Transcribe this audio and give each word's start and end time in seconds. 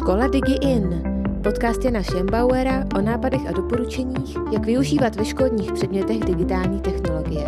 Škola 0.00 0.28
DigiIn. 0.28 1.02
Podcast 1.42 1.84
Jana 1.84 2.02
Schembauera 2.02 2.84
o 2.98 3.00
nápadech 3.00 3.46
a 3.48 3.52
doporučeních, 3.52 4.36
jak 4.52 4.64
využívat 4.64 5.16
ve 5.16 5.24
školních 5.24 5.72
předmětech 5.72 6.18
digitální 6.18 6.80
technologie. 6.80 7.46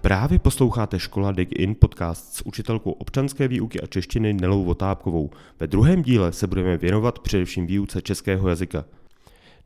Právě 0.00 0.38
posloucháte 0.38 0.98
Škola 0.98 1.32
DigIn 1.32 1.74
podcast 1.78 2.34
s 2.34 2.46
učitelkou 2.46 2.90
občanské 2.90 3.48
výuky 3.48 3.80
a 3.80 3.86
češtiny 3.86 4.32
Nelou 4.32 4.64
Votápkovou. 4.64 5.30
Ve 5.60 5.66
druhém 5.66 6.02
díle 6.02 6.32
se 6.32 6.46
budeme 6.46 6.76
věnovat 6.76 7.18
především 7.18 7.66
výuce 7.66 8.02
českého 8.02 8.48
jazyka. 8.48 8.84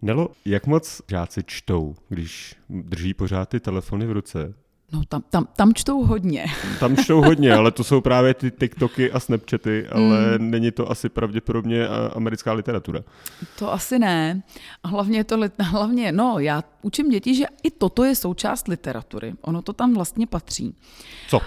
Nelo, 0.02 0.28
jak 0.44 0.66
moc 0.66 1.02
žáci 1.10 1.42
čtou, 1.46 1.94
když 2.08 2.54
drží 2.68 3.14
pořád 3.14 3.48
ty 3.48 3.60
telefony 3.60 4.06
v 4.06 4.12
ruce? 4.12 4.54
No 4.92 5.02
tam, 5.08 5.22
tam, 5.30 5.48
tam 5.56 5.74
čtou 5.74 6.04
hodně. 6.04 6.46
Tam 6.80 6.96
čtou 6.96 7.22
hodně, 7.24 7.52
ale 7.52 7.70
to 7.70 7.84
jsou 7.84 8.00
právě 8.00 8.34
ty 8.34 8.50
TikToky 8.50 9.12
a 9.12 9.20
Snapchaty, 9.20 9.86
ale 9.88 10.38
mm. 10.38 10.50
není 10.50 10.70
to 10.70 10.90
asi 10.90 11.08
pravděpodobně 11.08 11.88
americká 12.14 12.52
literatura. 12.52 13.00
To 13.58 13.72
asi 13.72 13.98
ne. 13.98 14.42
A 14.82 14.88
hlavně 14.88 15.24
to, 15.24 15.38
hlavně, 15.58 16.12
no, 16.12 16.38
já 16.38 16.64
učím 16.82 17.10
děti, 17.10 17.34
že 17.34 17.44
i 17.62 17.70
toto 17.70 18.04
je 18.04 18.14
součást 18.14 18.68
literatury. 18.68 19.34
Ono 19.40 19.62
to 19.62 19.72
tam 19.72 19.94
vlastně 19.94 20.26
patří. 20.26 20.74
Co? 21.28 21.38
Uh, 21.38 21.44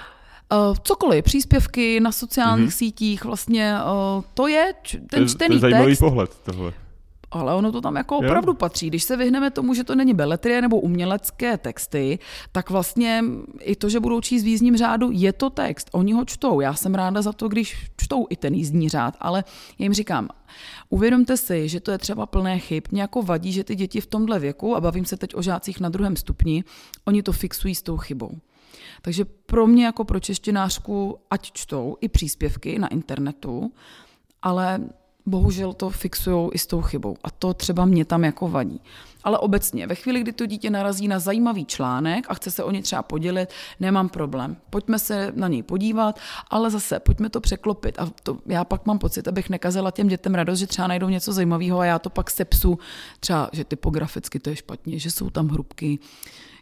cokoliv, 0.83 1.23
příspěvky 1.23 1.99
na 1.99 2.11
sociálních 2.11 2.69
mm-hmm. 2.69 2.77
sítích, 2.77 3.25
vlastně 3.25 3.75
uh, 4.17 4.23
to 4.33 4.47
je 4.47 4.73
ten 5.09 5.27
čtený 5.27 5.47
to 5.47 5.53
je 5.53 5.59
zajímavý 5.59 5.91
text. 5.91 5.99
pohled 5.99 6.35
tohle 6.45 6.73
ale 7.31 7.55
ono 7.55 7.71
to 7.71 7.81
tam 7.81 7.95
jako 7.95 8.17
opravdu 8.17 8.49
jo. 8.49 8.53
patří. 8.53 8.87
Když 8.87 9.03
se 9.03 9.17
vyhneme 9.17 9.51
tomu, 9.51 9.73
že 9.73 9.83
to 9.83 9.95
není 9.95 10.13
beletrie 10.13 10.61
nebo 10.61 10.79
umělecké 10.79 11.57
texty, 11.57 12.19
tak 12.51 12.69
vlastně 12.69 13.23
i 13.59 13.75
to, 13.75 13.89
že 13.89 13.99
budou 13.99 14.21
číst 14.21 14.43
v 14.43 14.47
jízdním 14.47 14.77
řádu, 14.77 15.09
je 15.11 15.33
to 15.33 15.49
text. 15.49 15.89
Oni 15.91 16.13
ho 16.13 16.25
čtou. 16.25 16.59
Já 16.59 16.73
jsem 16.73 16.95
ráda 16.95 17.21
za 17.21 17.33
to, 17.33 17.47
když 17.47 17.91
čtou 17.97 18.27
i 18.29 18.35
ten 18.35 18.53
jízdní 18.53 18.89
řád, 18.89 19.17
ale 19.19 19.43
já 19.79 19.83
jim 19.83 19.93
říkám, 19.93 20.29
uvědomte 20.89 21.37
si, 21.37 21.69
že 21.69 21.79
to 21.79 21.91
je 21.91 21.97
třeba 21.97 22.25
plné 22.25 22.59
chyb. 22.59 22.83
Mě 22.91 23.01
jako 23.01 23.21
vadí, 23.21 23.51
že 23.51 23.63
ty 23.63 23.75
děti 23.75 24.01
v 24.01 24.05
tomhle 24.05 24.39
věku, 24.39 24.75
a 24.75 24.81
bavím 24.81 25.05
se 25.05 25.17
teď 25.17 25.35
o 25.35 25.41
žácích 25.41 25.79
na 25.79 25.89
druhém 25.89 26.15
stupni, 26.15 26.63
oni 27.05 27.23
to 27.23 27.31
fixují 27.31 27.75
s 27.75 27.81
tou 27.81 27.97
chybou. 27.97 28.31
Takže 29.01 29.25
pro 29.25 29.67
mě 29.67 29.85
jako 29.85 30.03
pro 30.03 30.19
češtinářku, 30.19 31.17
ať 31.29 31.51
čtou 31.51 31.97
i 32.01 32.09
příspěvky 32.09 32.79
na 32.79 32.87
internetu, 32.87 33.71
ale 34.41 34.79
bohužel 35.25 35.73
to 35.73 35.89
fixují 35.89 36.49
i 36.53 36.57
s 36.57 36.67
tou 36.67 36.81
chybou. 36.81 37.15
A 37.23 37.31
to 37.31 37.53
třeba 37.53 37.85
mě 37.85 38.05
tam 38.05 38.23
jako 38.23 38.47
vadí. 38.47 38.81
Ale 39.23 39.37
obecně, 39.37 39.87
ve 39.87 39.95
chvíli, 39.95 40.21
kdy 40.21 40.31
to 40.31 40.45
dítě 40.45 40.69
narazí 40.69 41.07
na 41.07 41.19
zajímavý 41.19 41.65
článek 41.65 42.25
a 42.29 42.33
chce 42.33 42.51
se 42.51 42.63
o 42.63 42.71
ně 42.71 42.81
třeba 42.81 43.03
podělit, 43.03 43.49
nemám 43.79 44.09
problém. 44.09 44.57
Pojďme 44.69 44.99
se 44.99 45.31
na 45.35 45.47
něj 45.47 45.63
podívat, 45.63 46.19
ale 46.49 46.69
zase 46.69 46.99
pojďme 46.99 47.29
to 47.29 47.41
překlopit. 47.41 47.99
A 47.99 48.09
to, 48.23 48.37
já 48.45 48.63
pak 48.63 48.85
mám 48.85 48.99
pocit, 48.99 49.27
abych 49.27 49.49
nekazela 49.49 49.91
těm 49.91 50.07
dětem 50.07 50.35
radost, 50.35 50.59
že 50.59 50.67
třeba 50.67 50.87
najdou 50.87 51.09
něco 51.09 51.33
zajímavého 51.33 51.79
a 51.79 51.85
já 51.85 51.99
to 51.99 52.09
pak 52.09 52.31
sepsu, 52.31 52.79
třeba, 53.19 53.49
že 53.53 53.63
typograficky 53.63 54.39
to 54.39 54.49
je 54.49 54.55
špatně, 54.55 54.99
že 54.99 55.11
jsou 55.11 55.29
tam 55.29 55.47
hrubky. 55.47 55.99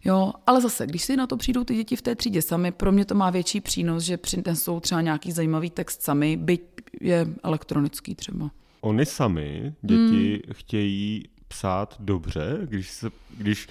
Jo, 0.05 0.33
ale 0.47 0.61
zase, 0.61 0.88
když 0.88 1.03
si 1.03 1.17
na 1.17 1.28
to 1.28 1.38
přijdou 1.38 1.64
ty 1.64 1.75
děti 1.75 1.95
v 1.95 2.02
té 2.02 2.16
třídě 2.16 2.42
sami, 2.42 2.72
pro 2.72 2.92
mě 2.92 3.05
to 3.05 3.16
má 3.16 3.30
větší 3.30 3.61
přínos, 3.61 4.03
že 4.03 4.17
přinesou 4.17 4.80
třeba 4.80 5.02
nějaký 5.02 5.31
zajímavý 5.31 5.69
text 5.69 6.02
sami, 6.02 6.38
byť 6.38 6.61
je 7.02 7.28
elektronický 7.44 8.16
třeba. 8.16 8.52
Oni 8.81 9.06
sami, 9.06 9.73
děti, 9.81 10.41
hmm. 10.45 10.53
chtějí 10.53 11.23
psát 11.47 11.95
dobře, 12.00 12.59
když, 12.64 12.89
se, 12.89 13.09
když 13.38 13.67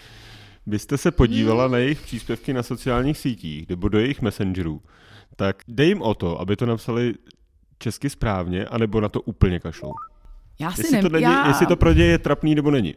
byste 0.67 0.99
se 0.99 1.11
podívala 1.11 1.65
hmm. 1.65 1.73
na 1.73 1.79
jejich 1.79 2.01
příspěvky 2.01 2.53
na 2.53 2.63
sociálních 2.63 3.19
sítích 3.19 3.69
nebo 3.69 3.89
do 3.89 3.99
jejich 3.99 4.23
messengerů, 4.23 4.83
tak 5.37 5.63
dej 5.69 5.89
jim 5.89 6.03
o 6.03 6.15
to, 6.15 6.41
aby 6.41 6.57
to 6.57 6.67
napsali 6.67 7.15
česky 7.79 8.11
správně, 8.11 8.65
anebo 8.65 9.01
na 9.01 9.09
to 9.09 9.21
úplně 9.21 9.61
kašlou. 9.61 9.93
Já 10.61 10.73
si 10.73 10.81
jestli, 10.81 10.97
ne, 10.97 11.03
to 11.03 11.09
není, 11.09 11.23
já... 11.23 11.49
jestli 11.49 11.67
to 11.67 11.77
pro 11.77 11.93
ně 11.93 12.05
je 12.05 12.19
trapný 12.19 12.55
nebo 12.55 12.71
není. 12.71 12.95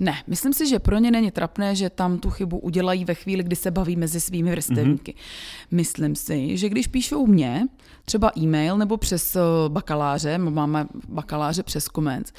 Ne, 0.00 0.22
myslím 0.26 0.52
si, 0.52 0.68
že 0.68 0.78
pro 0.78 0.98
ně 0.98 1.10
není 1.10 1.30
trapné, 1.30 1.74
že 1.74 1.90
tam 1.90 2.18
tu 2.18 2.30
chybu 2.30 2.58
udělají 2.58 3.04
ve 3.04 3.14
chvíli, 3.14 3.42
kdy 3.42 3.56
se 3.56 3.70
baví 3.70 3.96
mezi 3.96 4.20
svými 4.20 4.50
vrstevníky. 4.50 5.12
Mm-hmm. 5.12 5.66
Myslím 5.70 6.16
si, 6.16 6.56
že 6.56 6.68
když 6.68 6.86
píšou 6.86 7.26
mě, 7.26 7.68
třeba 8.04 8.32
e-mail 8.38 8.78
nebo 8.78 8.96
přes 8.96 9.36
eh, 9.36 9.40
bakaláře, 9.68 10.38
máme 10.38 10.86
bakaláře 11.08 11.62
přes 11.62 11.88
komenc, 11.88 12.32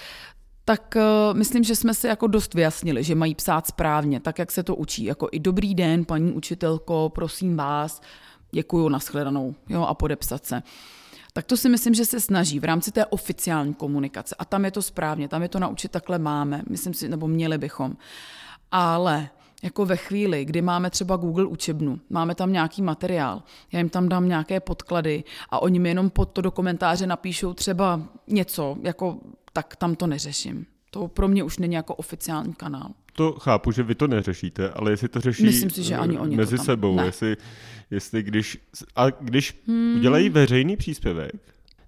tak 0.66 0.96
uh, 0.96 1.38
myslím, 1.38 1.64
že 1.64 1.76
jsme 1.76 1.94
se 1.94 2.08
jako 2.08 2.28
dost 2.28 2.54
vyjasnili, 2.54 3.04
že 3.04 3.16
mají 3.16 3.36
psát 3.36 3.68
správně, 3.68 4.20
tak 4.20 4.40
jak 4.40 4.52
se 4.52 4.64
to 4.64 4.76
učí. 4.76 5.04
Jako 5.04 5.30
i 5.32 5.40
dobrý 5.40 5.76
den, 5.76 6.06
paní 6.06 6.32
učitelko, 6.32 7.12
prosím 7.16 7.58
vás, 7.58 8.02
děkuju, 8.52 8.90
nashledanou, 8.90 9.56
jo, 9.70 9.82
a 9.82 9.94
podepsat 9.94 10.46
se. 10.46 10.56
Uh, 10.56 10.62
tak 11.34 11.46
to 11.46 11.58
si 11.58 11.70
myslím, 11.70 11.94
že 11.94 12.06
se 12.06 12.20
snaží 12.20 12.60
v 12.60 12.64
rámci 12.64 12.92
té 12.92 13.06
oficiální 13.06 13.74
komunikace. 13.74 14.36
A 14.40 14.46
tam 14.46 14.66
je 14.66 14.72
to 14.72 14.82
správně, 14.82 15.28
tam 15.28 15.42
je 15.42 15.50
to 15.50 15.60
naučit 15.60 15.92
takhle 15.92 16.20
máme, 16.20 16.62
myslím 16.70 16.94
si, 16.94 17.10
nebo 17.10 17.28
měli 17.28 17.58
bychom. 17.58 17.98
Ale 18.72 19.30
jako 19.64 19.86
ve 19.86 19.98
chvíli, 19.98 20.46
kdy 20.46 20.62
máme 20.62 20.90
třeba 20.90 21.18
Google 21.18 21.46
učebnu, 21.46 22.00
máme 22.10 22.36
tam 22.36 22.54
nějaký 22.54 22.82
materiál, 22.82 23.44
já 23.72 23.80
jim 23.80 23.90
tam 23.90 24.10
dám 24.10 24.28
nějaké 24.28 24.60
podklady 24.60 25.24
a 25.50 25.62
oni 25.62 25.80
mi 25.80 25.90
jenom 25.90 26.10
pod 26.10 26.26
to 26.26 26.42
do 26.42 26.52
komentáře 26.52 27.08
napíšou 27.08 27.54
třeba 27.54 28.02
něco, 28.28 28.78
jako 28.82 29.18
tak 29.54 29.76
tam 29.76 29.96
to 29.96 30.08
neřeším. 30.08 30.66
To 30.92 31.08
pro 31.08 31.28
mě 31.28 31.44
už 31.44 31.58
není 31.58 31.76
jako 31.76 31.96
oficiální 31.96 32.54
kanál. 32.54 32.90
To 33.20 33.32
chápu, 33.32 33.72
že 33.72 33.84
vy 33.84 33.96
to 33.96 34.08
neřešíte, 34.08 34.70
ale 34.70 34.92
jestli 34.92 35.08
to 35.08 35.22
řeší 35.22 35.44
Myslím 35.44 35.70
si, 35.70 35.84
že 35.84 35.96
ani 35.96 36.18
oni 36.18 36.36
mezi 36.36 36.52
to 36.52 36.58
tam... 36.58 36.66
sebou, 36.66 36.96
ne. 36.96 37.06
jestli, 37.06 37.38
jestli 37.92 38.24
když, 38.24 38.58
a 38.96 39.10
když 39.10 39.62
hmm. 39.68 39.96
udělají 39.96 40.30
veřejný 40.30 40.78
příspěvek, 40.78 41.32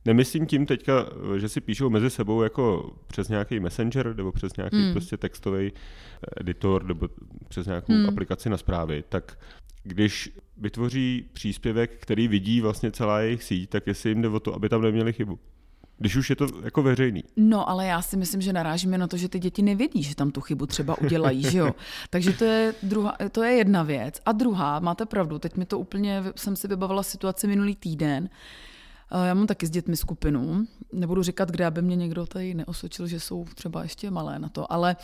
Nemyslím 0.05 0.45
tím 0.45 0.65
teďka, 0.65 1.05
že 1.37 1.49
si 1.49 1.61
píšou 1.61 1.89
mezi 1.89 2.09
sebou 2.09 2.41
jako 2.41 2.93
přes 3.07 3.29
nějaký 3.29 3.59
messenger 3.59 4.15
nebo 4.15 4.31
přes 4.31 4.57
nějaký 4.57 4.83
hmm. 4.83 4.91
prostě 4.91 5.17
textový 5.17 5.71
editor 6.37 6.85
nebo 6.85 7.09
přes 7.47 7.67
nějakou 7.67 7.93
hmm. 7.93 8.09
aplikaci 8.09 8.49
na 8.49 8.57
zprávy, 8.57 9.03
tak 9.09 9.37
když 9.83 10.29
vytvoří 10.57 11.25
příspěvek, 11.33 11.91
který 11.99 12.27
vidí 12.27 12.61
vlastně 12.61 12.91
celá 12.91 13.19
jejich 13.19 13.43
síť, 13.43 13.69
tak 13.69 13.87
jestli 13.87 14.09
jim 14.09 14.21
jde 14.21 14.27
o 14.27 14.39
to, 14.39 14.55
aby 14.55 14.69
tam 14.69 14.81
neměli 14.81 15.13
chybu. 15.13 15.39
Když 16.01 16.15
už 16.15 16.29
je 16.29 16.35
to 16.35 16.47
jako 16.63 16.83
veřejný. 16.83 17.23
No, 17.37 17.69
ale 17.69 17.85
já 17.85 18.01
si 18.01 18.17
myslím, 18.17 18.41
že 18.41 18.53
narážíme 18.53 18.97
na 18.97 19.07
to, 19.07 19.17
že 19.17 19.29
ty 19.29 19.39
děti 19.39 19.61
nevědí, 19.61 20.03
že 20.03 20.15
tam 20.15 20.31
tu 20.31 20.41
chybu 20.41 20.65
třeba 20.65 20.97
udělají, 21.01 21.43
že 21.51 21.57
jo. 21.57 21.75
Takže 22.09 22.33
to 22.33 22.43
je, 22.43 22.73
druhá, 22.83 23.17
to 23.31 23.43
je 23.43 23.51
jedna 23.51 23.83
věc. 23.83 24.21
A 24.25 24.31
druhá, 24.31 24.79
máte 24.79 25.05
pravdu, 25.05 25.39
teď 25.39 25.55
mi 25.55 25.65
to 25.65 25.79
úplně, 25.79 26.23
jsem 26.35 26.55
si 26.55 26.67
vybavila 26.67 27.03
situaci 27.03 27.47
minulý 27.47 27.75
týden, 27.75 28.29
eh, 29.11 29.27
já 29.27 29.33
mám 29.33 29.47
taky 29.47 29.67
s 29.67 29.69
dětmi 29.69 29.97
skupinu, 29.97 30.65
nebudu 30.93 31.23
říkat, 31.23 31.51
kde, 31.51 31.65
aby 31.65 31.81
mě 31.81 31.95
někdo 31.95 32.25
tady 32.25 32.53
neosočil, 32.53 33.07
že 33.07 33.19
jsou 33.19 33.45
třeba 33.55 33.83
ještě 33.83 34.11
malé 34.11 34.39
na 34.39 34.49
to, 34.49 34.73
ale 34.73 34.95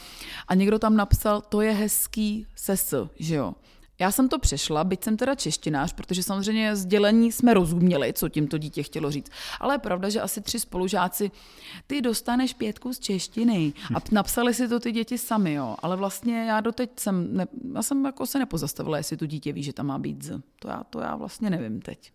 a 0.48 0.56
někdo 0.56 0.80
tam 0.80 0.96
napsal, 0.96 1.42
to 1.42 1.62
je 1.62 1.72
hezký 1.72 2.46
ses, 2.56 2.94
že 3.20 3.36
jo. 3.36 3.54
Já 4.00 4.12
jsem 4.12 4.30
to 4.30 4.40
přešla, 4.40 4.84
byť 4.84 5.04
jsem 5.04 5.18
teda 5.18 5.36
češtinář, 5.36 5.94
protože 5.94 6.24
samozřejmě 6.24 6.76
sdělení 6.76 7.32
jsme 7.32 7.54
rozuměli, 7.54 8.14
co 8.14 8.30
tím 8.30 8.48
to 8.48 8.58
dítě 8.58 8.84
chtělo 8.84 9.12
říct. 9.12 9.32
Ale 9.60 9.76
je 9.76 9.80
pravda, 9.80 10.10
že 10.10 10.22
asi 10.22 10.42
tři 10.42 10.60
spolužáci, 10.60 11.32
ty 11.88 12.02
dostaneš 12.02 12.54
pětku 12.54 12.94
z 12.94 13.00
češtiny. 13.00 13.74
A 13.96 14.00
napsali 14.12 14.54
si 14.54 14.68
to 14.68 14.80
ty 14.80 14.92
děti 14.92 15.18
sami, 15.18 15.54
jo. 15.54 15.76
Ale 15.80 15.96
vlastně 15.96 16.46
já 16.46 16.62
doteď 16.62 17.00
jsem, 17.00 17.38
ne, 17.38 17.48
já 17.76 17.84
jsem 17.84 18.06
jako 18.06 18.26
se 18.26 18.40
nepozastavila, 18.40 18.98
jestli 18.98 19.18
to 19.18 19.26
dítě 19.26 19.54
ví, 19.54 19.64
že 19.64 19.74
tam 19.74 19.86
má 19.86 19.98
být 19.98 20.24
z. 20.24 20.42
To 20.60 20.68
já, 20.68 20.84
to 20.84 21.00
já 21.00 21.16
vlastně 21.16 21.50
nevím 21.50 21.82
teď. 21.82 22.12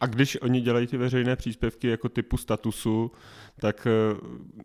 A 0.00 0.06
když 0.06 0.38
oni 0.42 0.60
dělají 0.60 0.86
ty 0.86 0.96
veřejné 0.96 1.36
příspěvky 1.36 1.88
jako 1.88 2.08
typu 2.08 2.36
statusu, 2.36 3.10
tak 3.60 3.86
eh, 3.86 4.16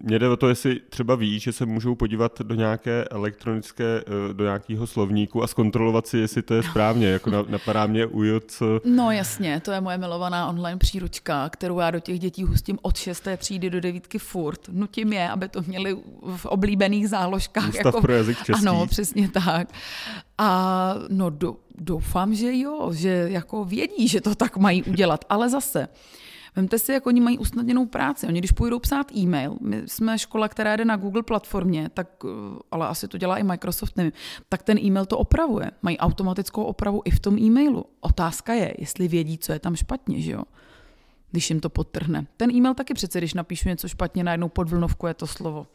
mě 0.04 0.20
jde 0.20 0.30
o 0.30 0.38
to, 0.38 0.50
jestli 0.50 0.80
třeba 0.90 1.16
ví, 1.16 1.40
že 1.40 1.52
se 1.52 1.66
můžou 1.66 1.96
podívat 1.96 2.42
do 2.42 2.56
nějaké 2.56 3.04
elektronické, 3.04 4.04
eh, 4.08 4.34
do 4.34 4.44
nějakého 4.44 4.88
slovníku 4.88 5.44
a 5.44 5.48
zkontrolovat 5.48 6.08
si, 6.08 6.18
jestli 6.18 6.42
to 6.42 6.54
je 6.54 6.64
správně, 6.64 7.08
jako 7.08 7.30
napadá 7.50 7.88
mě 7.88 8.06
UJC. 8.06 8.62
No 8.86 9.12
jasně, 9.12 9.60
to 9.60 9.72
je 9.72 9.82
moje 9.82 9.98
milovaná 9.98 10.48
online 10.48 10.78
příručka, 10.78 11.50
kterou 11.50 11.80
já 11.80 11.92
do 11.92 12.00
těch 12.00 12.20
dětí 12.20 12.44
hustím 12.44 12.80
od 12.82 12.98
6. 12.98 13.28
třídy 13.38 13.70
do 13.70 13.82
devítky 13.82 14.20
furt. 14.20 14.70
Nutím 14.72 15.14
je, 15.14 15.30
aby 15.30 15.50
to 15.50 15.62
měli 15.68 15.98
v 16.36 16.46
oblíbených 16.46 17.10
záložkách. 17.10 17.70
Ústav 17.70 17.86
jako, 17.86 18.02
pro 18.02 18.14
jazyk 18.14 18.38
český. 18.38 18.68
Ano, 18.68 18.88
přesně 18.88 19.30
tak. 19.30 19.68
A 20.38 20.96
no 21.10 21.30
do, 21.30 21.56
doufám, 21.82 22.36
že 22.36 22.58
jo, 22.58 22.90
že 22.94 23.28
jako 23.30 23.66
vědí, 23.66 24.08
že 24.08 24.22
to 24.22 24.36
tak 24.36 24.58
mají 24.58 24.84
udělat, 24.84 25.26
ale 25.30 25.50
zase, 25.50 25.88
Vemte 26.56 26.80
si, 26.80 26.92
jak 26.92 27.08
oni 27.08 27.22
mají 27.22 27.38
usnadněnou 27.38 27.86
práci. 27.86 28.28
Oni, 28.28 28.40
když 28.40 28.52
půjdou 28.52 28.80
psát 28.80 29.12
e-mail, 29.16 29.58
my 29.62 29.84
jsme 29.86 30.20
škola, 30.20 30.48
která 30.48 30.76
jde 30.76 30.86
na 30.86 30.96
Google 30.96 31.24
platformě, 31.24 31.90
tak, 31.94 32.08
eh, 32.26 32.60
ale 32.72 32.88
asi 32.88 33.08
to 33.08 33.18
dělá 33.18 33.38
i 33.38 33.44
Microsoft, 33.44 33.98
nevím, 33.98 34.12
tak 34.50 34.64
ten 34.64 34.78
e-mail 34.78 35.06
to 35.06 35.18
opravuje. 35.18 35.72
Mají 35.82 35.98
automatickou 35.98 36.64
opravu 36.64 37.02
i 37.06 37.12
v 37.12 37.20
tom 37.20 37.38
e-mailu. 37.38 37.86
Otázka 38.00 38.54
je, 38.54 38.74
jestli 38.78 39.08
vědí, 39.08 39.38
co 39.38 39.54
je 39.54 39.60
tam 39.60 39.76
špatně, 39.76 40.22
že 40.22 40.32
jo? 40.32 40.44
Když 41.32 41.50
jim 41.50 41.60
to 41.60 41.70
podtrhne. 41.70 42.28
Ten 42.38 42.52
e-mail 42.52 42.74
taky 42.74 42.94
přece, 42.94 43.18
když 43.18 43.34
napíšu 43.34 43.70
něco 43.70 43.88
špatně, 43.88 44.24
najednou 44.24 44.50
pod 44.50 44.70
vlnovku 44.70 45.08
je 45.08 45.14
to 45.14 45.28
slovo. 45.28 45.68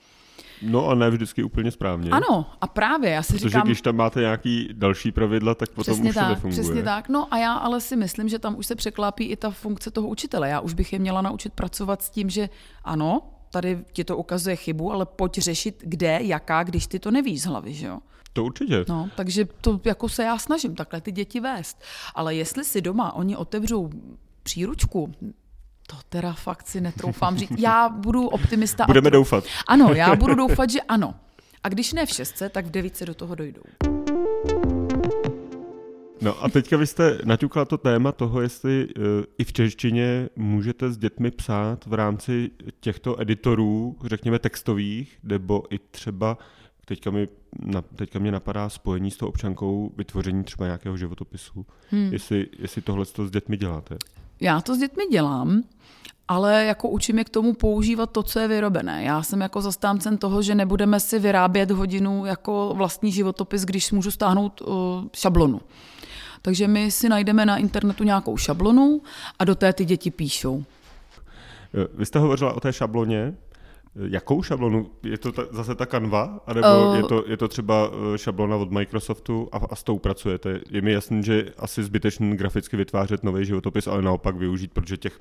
No 0.62 0.88
a 0.88 0.94
ne 0.94 1.11
vždycky 1.11 1.43
úplně 1.43 1.70
správně. 1.70 2.11
Ano, 2.11 2.47
a 2.61 2.67
právě, 2.67 3.11
já 3.11 3.23
si 3.23 3.32
Protože 3.32 3.49
říkám... 3.49 3.62
když 3.67 3.82
tam 3.82 3.97
máte 3.97 4.20
nějaký 4.20 4.69
další 4.73 5.12
pravidla, 5.12 5.55
tak 5.55 5.69
potom 5.69 5.94
přesně 5.94 6.11
už 6.11 6.14
tak, 6.14 6.25
to 6.25 6.31
nefunguje. 6.31 6.62
Přesně 6.62 6.82
tak, 6.82 7.08
no 7.08 7.35
a 7.35 7.38
já 7.38 7.53
ale 7.53 7.81
si 7.81 7.97
myslím, 7.97 8.29
že 8.29 8.38
tam 8.38 8.58
už 8.58 8.67
se 8.67 8.75
překlápí 8.75 9.25
i 9.25 9.37
ta 9.37 9.50
funkce 9.50 9.91
toho 9.91 10.08
učitele. 10.08 10.49
Já 10.49 10.61
už 10.61 10.75
bych 10.75 10.93
je 10.93 10.99
měla 10.99 11.23
naučit 11.23 11.53
pracovat 11.53 12.03
s 12.03 12.11
tím, 12.11 12.31
že 12.31 12.49
ano, 12.85 13.23
tady 13.50 13.85
ti 13.93 14.05
to 14.05 14.17
ukazuje 14.17 14.56
chybu, 14.56 14.93
ale 14.93 15.06
pojď 15.06 15.38
řešit 15.38 15.82
kde, 15.85 16.19
jaká, 16.23 16.62
když 16.62 16.87
ty 16.87 16.99
to 16.99 17.11
nevíš 17.11 17.43
z 17.43 17.47
hlavy, 17.47 17.75
že 17.75 17.87
jo? 17.87 17.99
To 18.32 18.44
určitě. 18.44 18.85
No, 18.88 19.08
takže 19.17 19.44
to 19.61 19.81
jako 19.85 20.08
se 20.08 20.23
já 20.23 20.38
snažím 20.38 20.75
takhle 20.75 21.00
ty 21.00 21.12
děti 21.12 21.41
vést. 21.41 21.82
Ale 22.14 22.35
jestli 22.35 22.64
si 22.64 22.81
doma 22.81 23.12
oni 23.12 23.37
otevřou 23.37 23.91
příručku, 24.43 25.12
to 25.87 25.97
teda 26.09 26.33
fakt 26.33 26.67
si 26.67 26.81
netroufám 26.81 27.38
říct. 27.38 27.59
Já 27.59 27.88
budu 27.88 28.29
optimista. 28.29 28.87
Budeme 28.87 29.09
a 29.09 29.11
to... 29.11 29.17
doufat. 29.17 29.44
Ano, 29.69 29.94
já 29.94 30.17
budu 30.17 30.35
doufat, 30.47 30.71
že 30.71 30.81
ano. 30.81 31.15
A 31.62 31.69
když 31.69 31.93
ne 31.93 32.06
v 32.06 32.11
šestce, 32.11 32.49
tak 32.49 32.67
v 32.67 32.71
devíce 32.71 33.06
do 33.06 33.15
toho 33.15 33.35
dojdou. 33.35 33.62
No 36.21 36.44
a 36.44 36.49
teďka 36.49 36.77
vy 36.77 36.87
jste 36.87 37.19
naťukla 37.25 37.65
to 37.65 37.79
téma 37.79 38.12
toho, 38.12 38.41
jestli 38.41 38.87
uh, 38.87 39.03
i 39.38 39.44
v 39.44 39.53
češtině 39.53 40.29
můžete 40.37 40.93
s 40.93 40.99
dětmi 40.99 41.31
psát 41.31 41.87
v 41.87 41.94
rámci 41.94 42.50
těchto 42.81 43.21
editorů, 43.21 43.97
řekněme 44.05 44.39
textových, 44.39 45.19
nebo 45.23 45.62
i 45.71 45.79
třeba, 45.79 46.39
teďka, 46.85 47.11
mi, 47.11 47.29
na, 47.65 47.82
teďka 47.82 48.19
mě 48.19 48.32
napadá 48.32 48.69
spojení 48.69 49.11
s 49.11 49.17
tou 49.17 49.27
občankou 49.27 49.93
vytvoření 49.97 50.44
třeba 50.44 50.67
nějakého 50.67 50.97
životopisu. 50.97 51.67
Hmm. 51.91 52.12
Jestli, 52.12 52.47
jestli 52.59 52.82
tohle 52.82 53.06
to 53.06 53.27
s 53.27 53.31
dětmi 53.31 53.56
děláte. 53.56 53.97
Já 54.41 54.61
to 54.61 54.75
s 54.75 54.79
dětmi 54.79 55.05
dělám, 55.11 55.62
ale 56.29 56.65
jako 56.65 56.88
učím 56.88 57.19
je 57.19 57.25
k 57.25 57.29
tomu 57.29 57.53
používat 57.53 58.11
to, 58.11 58.23
co 58.23 58.38
je 58.38 58.49
vyrobené. 58.49 59.05
Já 59.05 59.23
jsem 59.23 59.41
jako 59.41 59.61
zastáncem 59.61 60.19
toho, 60.19 60.43
že 60.43 60.55
nebudeme 60.55 61.00
si 61.00 61.19
vyrábět 61.19 61.71
hodinu 61.71 62.25
jako 62.27 62.73
vlastní 62.77 63.12
životopis, 63.12 63.65
když 63.65 63.93
můžu 63.93 64.11
stáhnout 64.11 64.61
uh, 64.61 64.77
šablonu. 65.12 65.61
Takže 66.43 66.69
my 66.69 66.91
si 66.91 67.09
najdeme 67.09 67.47
na 67.47 67.56
internetu 67.56 68.05
nějakou 68.05 68.37
šablonu 68.37 69.00
a 69.38 69.44
do 69.44 69.55
té 69.55 69.73
ty 69.73 69.85
děti 69.85 70.11
píšou. 70.11 70.65
Vy 71.94 72.06
jste 72.06 72.19
hovořila 72.19 72.53
o 72.53 72.61
té 72.61 72.73
šabloně. 72.73 73.35
Jakou 74.08 74.43
šablonu? 74.43 74.90
Je 75.02 75.19
to 75.19 75.32
ta, 75.32 75.43
zase 75.50 75.75
ta 75.75 75.87
Canva? 75.87 76.40
A 76.46 76.54
nebo 76.54 76.88
uh, 76.88 76.96
je, 76.96 77.02
to, 77.02 77.25
je 77.26 77.37
to 77.37 77.48
třeba 77.48 77.90
šablona 78.16 78.56
od 78.56 78.70
Microsoftu 78.70 79.48
a, 79.52 79.56
a 79.70 79.76
s 79.76 79.82
tou 79.82 79.98
pracujete? 79.98 80.60
Je 80.70 80.82
mi 80.82 80.93
jasný, 80.93 81.22
že 81.22 81.52
asi 81.58 81.82
zbytečný 81.82 82.37
graficky 82.37 82.76
vytvářet 82.76 83.25
nový 83.25 83.44
životopis, 83.44 83.87
ale 83.87 84.02
naopak 84.02 84.37
využít, 84.37 84.72
protože 84.72 84.96
těch 84.96 85.19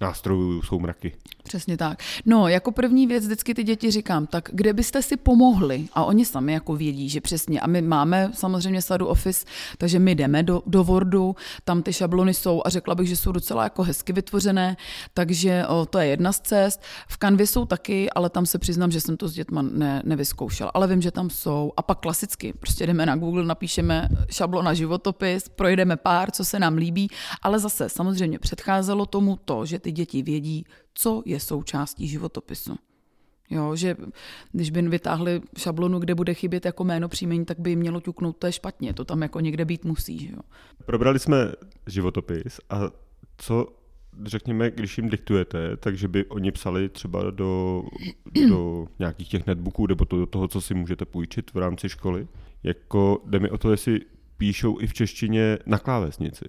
nástrojů 0.00 0.62
jsou 0.62 0.78
mraky. 0.78 1.12
Přesně 1.42 1.76
tak. 1.76 2.02
No, 2.26 2.48
jako 2.48 2.72
první 2.72 3.06
věc 3.06 3.24
vždycky 3.24 3.54
ty 3.54 3.64
děti 3.64 3.90
říkám, 3.90 4.26
tak 4.26 4.48
kde 4.52 4.72
byste 4.72 5.02
si 5.02 5.16
pomohli? 5.16 5.86
A 5.92 6.04
oni 6.04 6.24
sami 6.24 6.52
jako 6.52 6.76
vědí, 6.76 7.08
že 7.08 7.20
přesně. 7.20 7.60
A 7.60 7.66
my 7.66 7.82
máme 7.82 8.30
samozřejmě 8.34 8.82
sadu 8.82 9.06
Office, 9.06 9.46
takže 9.78 9.98
my 9.98 10.14
jdeme 10.14 10.42
do, 10.42 10.62
do 10.66 10.84
Wordu, 10.84 11.36
tam 11.64 11.82
ty 11.82 11.92
šablony 11.92 12.34
jsou 12.34 12.62
a 12.64 12.70
řekla 12.70 12.94
bych, 12.94 13.08
že 13.08 13.16
jsou 13.16 13.32
docela 13.32 13.62
jako 13.62 13.82
hezky 13.82 14.12
vytvořené, 14.12 14.76
takže 15.14 15.66
o, 15.66 15.86
to 15.86 15.98
je 15.98 16.06
jedna 16.06 16.32
z 16.32 16.40
cest. 16.40 16.82
V 17.08 17.18
Canvě 17.18 17.46
jsou 17.46 17.64
taky, 17.64 18.05
ale 18.10 18.30
tam 18.30 18.46
se 18.46 18.58
přiznám, 18.58 18.90
že 18.90 19.00
jsem 19.00 19.16
to 19.16 19.28
s 19.28 19.32
dětma 19.32 19.62
ne, 19.62 20.02
nevyzkoušela, 20.04 20.70
ale 20.74 20.86
vím, 20.86 21.02
že 21.02 21.10
tam 21.10 21.30
jsou. 21.30 21.72
A 21.76 21.82
pak 21.82 22.00
klasicky, 22.00 22.52
prostě 22.52 22.86
jdeme 22.86 23.06
na 23.06 23.16
Google, 23.16 23.44
napíšeme 23.44 24.08
šablona 24.30 24.74
životopis, 24.74 25.48
projdeme 25.48 25.96
pár, 25.96 26.30
co 26.30 26.44
se 26.44 26.58
nám 26.58 26.76
líbí, 26.76 27.08
ale 27.42 27.58
zase 27.58 27.88
samozřejmě 27.88 28.38
předcházelo 28.38 29.06
tomu 29.06 29.38
to, 29.44 29.66
že 29.66 29.78
ty 29.78 29.92
děti 29.92 30.22
vědí, 30.22 30.66
co 30.94 31.22
je 31.24 31.40
součástí 31.40 32.08
životopisu. 32.08 32.76
Jo, 33.50 33.76
že 33.76 33.96
když 34.52 34.70
by 34.70 34.82
vytáhli 34.82 35.40
šablonu, 35.58 35.98
kde 35.98 36.14
bude 36.14 36.34
chybět 36.34 36.64
jako 36.64 36.84
jméno 36.84 37.08
příjmení, 37.08 37.44
tak 37.44 37.60
by 37.60 37.70
jim 37.70 37.78
mělo 37.78 38.00
ťuknout, 38.00 38.36
to 38.36 38.46
je 38.46 38.52
špatně, 38.52 38.94
to 38.94 39.04
tam 39.04 39.22
jako 39.22 39.40
někde 39.40 39.64
být 39.64 39.84
musí. 39.84 40.30
Jo. 40.32 40.40
Probrali 40.86 41.18
jsme 41.18 41.52
životopis 41.86 42.60
a 42.70 42.80
co 43.38 43.66
řekněme, 44.24 44.70
když 44.70 44.98
jim 44.98 45.08
diktujete, 45.08 45.76
takže 45.76 46.08
by 46.08 46.24
oni 46.24 46.52
psali 46.52 46.88
třeba 46.88 47.30
do, 47.30 47.82
do 48.48 48.86
nějakých 48.98 49.28
těch 49.28 49.46
netbooků 49.46 49.86
nebo 49.86 50.04
to, 50.04 50.16
do 50.16 50.26
toho, 50.26 50.48
co 50.48 50.60
si 50.60 50.74
můžete 50.74 51.04
půjčit 51.04 51.54
v 51.54 51.58
rámci 51.58 51.88
školy. 51.88 52.26
Jako 52.62 53.22
jde 53.26 53.38
mi 53.38 53.50
o 53.50 53.58
to, 53.58 53.70
jestli 53.70 54.00
píšou 54.36 54.80
i 54.80 54.86
v 54.86 54.94
češtině 54.94 55.58
na 55.66 55.78
klávesnici. 55.78 56.44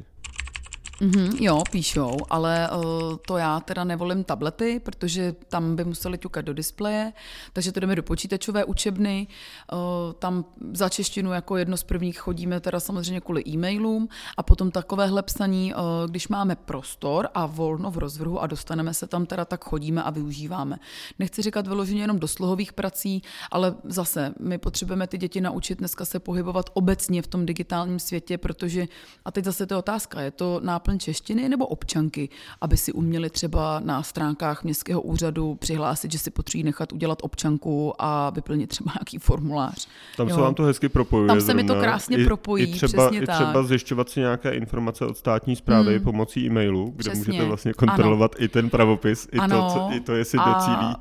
Mm-hmm, 1.01 1.38
jo, 1.39 1.63
píšou, 1.71 2.17
ale 2.29 2.69
uh, 2.69 2.83
to 3.27 3.38
já 3.38 3.59
teda 3.59 3.83
nevolím 3.83 4.23
tablety, 4.23 4.79
protože 4.79 5.35
tam 5.47 5.75
by 5.75 5.83
museli 5.83 6.17
ťukat 6.17 6.45
do 6.45 6.53
displeje, 6.53 7.13
takže 7.53 7.71
to 7.71 7.79
jdeme 7.79 7.95
do 7.95 8.03
počítačové 8.03 8.65
učebny. 8.65 9.27
Uh, 9.73 9.79
tam 10.13 10.45
za 10.73 10.89
češtinu 10.89 11.31
jako 11.31 11.57
jedno 11.57 11.77
z 11.77 11.83
prvních 11.83 12.19
chodíme 12.19 12.59
teda 12.59 12.79
samozřejmě 12.79 13.21
kvůli 13.21 13.44
e-mailům 13.47 14.09
a 14.38 14.44
potom 14.44 14.71
takovéhle 14.71 15.23
psaní, 15.23 15.73
uh, 15.73 15.81
když 16.09 16.27
máme 16.27 16.55
prostor 16.55 17.29
a 17.33 17.45
volno 17.45 17.91
v 17.91 17.97
rozvrhu 17.97 18.41
a 18.41 18.47
dostaneme 18.47 18.93
se 18.93 19.07
tam 19.07 19.25
teda, 19.25 19.45
tak 19.45 19.65
chodíme 19.65 20.03
a 20.03 20.09
využíváme. 20.09 20.79
Nechci 21.19 21.41
říkat 21.41 21.67
vyloženě 21.67 22.01
jenom 22.01 22.19
do 22.19 22.27
slohových 22.27 22.73
prací, 22.73 23.21
ale 23.51 23.75
zase 23.83 24.33
my 24.39 24.57
potřebujeme 24.57 25.07
ty 25.07 25.17
děti 25.17 25.41
naučit 25.41 25.77
dneska 25.77 26.05
se 26.05 26.19
pohybovat 26.19 26.69
obecně 26.73 27.21
v 27.21 27.27
tom 27.27 27.45
digitálním 27.45 28.00
světě, 28.00 28.38
protože, 28.38 28.85
a 29.25 29.31
teď 29.31 29.45
zase 29.45 29.65
to 29.65 29.73
je 29.73 29.77
otázka, 29.77 30.21
je 30.21 30.31
to 30.31 30.59
náplň 30.63 30.87
náplň 30.88 31.00
češtiny 31.00 31.50
nebo 31.50 31.68
občanky, 31.68 32.30
aby 32.62 32.78
si 32.78 32.92
uměli 32.94 33.30
třeba 33.30 33.80
na 33.80 34.04
stránkách 34.04 34.63
městského 34.63 35.01
úřadu 35.01 35.56
přihlásit, 35.56 36.12
že 36.12 36.19
si 36.19 36.31
potřebují 36.31 36.63
nechat 36.63 36.94
udělat 36.94 37.19
občanku 37.22 37.94
a 38.00 38.30
vyplnit 38.30 38.69
třeba 38.69 38.92
nějaký 38.95 39.18
formulář. 39.18 39.88
Tam 40.18 40.28
jo. 40.28 40.36
se 40.36 40.42
vám 40.42 40.54
to 40.54 40.63
hezky 40.63 40.89
propojuje. 40.89 41.28
Tam 41.28 41.42
se 41.42 41.54
mi 41.54 41.63
to 41.63 41.75
krásně 41.75 42.18
I, 42.18 42.25
propojí, 42.25 42.63
i 42.63 42.72
třeba, 42.72 43.07
přesně 43.07 43.24
i 43.24 43.25
tak. 43.25 43.36
třeba 43.36 43.63
zjišťovat 43.63 44.10
si 44.10 44.19
nějaké 44.19 44.51
informace 44.51 45.06
od 45.06 45.18
státní 45.18 45.56
zprávy 45.56 45.95
hmm. 45.95 46.04
pomocí 46.04 46.45
e-mailu, 46.45 46.94
kde 46.95 47.12
přesně. 47.12 47.19
můžete 47.19 47.45
vlastně 47.45 47.74
kontrolovat 47.74 48.36
ano. 48.36 48.45
i 48.45 48.48
ten 48.48 48.69
pravopis, 48.69 49.28
i 49.31 49.38
ano. 49.38 49.62
to, 49.62 49.74
co, 49.74 49.95
i 49.95 50.00
to 50.00 50.16
jestli 50.16 50.39
a... 50.39 50.54
docílí 50.54 50.95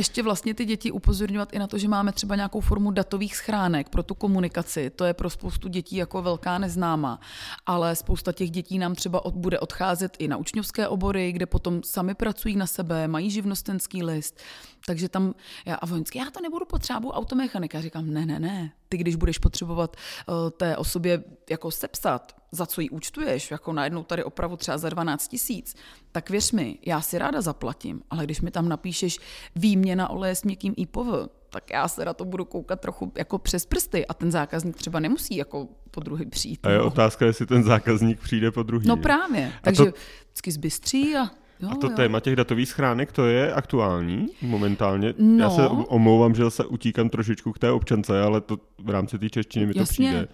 ještě 0.00 0.22
vlastně 0.22 0.54
ty 0.54 0.64
děti 0.64 0.90
upozorňovat 0.90 1.52
i 1.52 1.58
na 1.58 1.66
to, 1.66 1.78
že 1.78 1.88
máme 1.88 2.12
třeba 2.12 2.36
nějakou 2.36 2.60
formu 2.60 2.90
datových 2.90 3.36
schránek 3.36 3.88
pro 3.88 4.02
tu 4.02 4.14
komunikaci. 4.14 4.90
To 4.90 5.04
je 5.04 5.14
pro 5.14 5.30
spoustu 5.30 5.68
dětí 5.68 5.96
jako 5.96 6.22
velká 6.22 6.58
neznáma. 6.58 7.20
Ale 7.66 7.96
spousta 7.96 8.32
těch 8.32 8.50
dětí 8.50 8.78
nám 8.78 8.94
třeba 8.94 9.24
od, 9.24 9.34
bude 9.34 9.58
odcházet 9.58 10.16
i 10.18 10.28
na 10.28 10.36
učňovské 10.36 10.88
obory, 10.88 11.32
kde 11.32 11.46
potom 11.46 11.82
sami 11.82 12.14
pracují 12.14 12.56
na 12.56 12.66
sebe, 12.66 13.08
mají 13.08 13.30
živnostenský 13.30 14.02
list. 14.02 14.40
Takže 14.86 15.08
tam 15.08 15.34
já 15.66 15.74
a 15.74 15.86
vojensky, 15.86 16.18
já 16.18 16.30
to 16.30 16.40
nebudu 16.40 16.66
potřebovat 16.66 17.14
automechanika. 17.16 17.80
Říkám, 17.80 18.10
ne, 18.10 18.26
ne, 18.26 18.40
ne. 18.40 18.72
Ty, 18.88 18.96
když 18.96 19.16
budeš 19.16 19.38
potřebovat 19.38 19.96
uh, 20.28 20.50
té 20.50 20.76
osobě 20.76 21.24
jako 21.50 21.70
sepsat, 21.70 22.36
za 22.52 22.66
co 22.66 22.80
jí 22.80 22.90
účtuješ, 22.90 23.50
jako 23.50 23.72
najednou 23.72 24.02
tady 24.02 24.24
opravu 24.24 24.56
třeba 24.56 24.78
za 24.78 24.88
12 24.88 25.28
tisíc, 25.28 25.74
tak 26.12 26.30
věř 26.30 26.52
mi, 26.52 26.78
já 26.86 27.00
si 27.00 27.18
ráda 27.18 27.40
zaplatím, 27.40 28.02
ale 28.10 28.24
když 28.24 28.40
mi 28.40 28.50
tam 28.50 28.68
napíšeš 28.68 29.18
výměna 29.56 30.10
oleje 30.10 30.34
s 30.34 30.44
měkkým 30.44 30.74
IPOV, 30.76 31.28
tak 31.50 31.70
já 31.70 31.88
se 31.88 32.04
na 32.04 32.14
to 32.14 32.24
budu 32.24 32.44
koukat 32.44 32.80
trochu 32.80 33.12
jako 33.18 33.38
přes 33.38 33.66
prsty 33.66 34.06
a 34.06 34.14
ten 34.14 34.30
zákazník 34.30 34.76
třeba 34.76 35.00
nemusí 35.00 35.36
jako 35.36 35.68
po 35.90 36.00
druhý 36.00 36.26
přijít. 36.26 36.60
A 36.62 36.70
je 36.70 36.78
no. 36.78 36.86
otázka, 36.86 37.26
jestli 37.26 37.46
ten 37.46 37.62
zákazník 37.62 38.20
přijde 38.20 38.50
po 38.50 38.62
druhý. 38.62 38.88
No 38.88 38.96
právě, 38.96 39.52
takže 39.62 39.84
to... 39.84 39.92
vždycky 40.26 40.52
zbystří 40.52 41.16
a 41.16 41.30
Jo, 41.62 41.68
a 41.72 41.74
to 41.74 41.86
jo. 41.86 41.96
téma 41.96 42.20
těch 42.20 42.36
datových 42.36 42.68
schránek, 42.68 43.12
to 43.12 43.26
je 43.26 43.54
aktuální 43.54 44.26
momentálně? 44.42 45.14
No. 45.18 45.44
Já 45.44 45.50
se 45.50 45.68
omlouvám, 45.68 46.34
že 46.34 46.50
se 46.50 46.64
utíkám 46.64 47.08
trošičku 47.08 47.52
k 47.52 47.58
té 47.58 47.70
občance, 47.70 48.22
ale 48.22 48.40
to 48.40 48.58
v 48.78 48.90
rámci 48.90 49.18
té 49.18 49.30
češtiny 49.30 49.66
mi 49.66 49.72
Jasně. 49.76 49.82
to 49.82 49.92
přijde. 49.92 50.28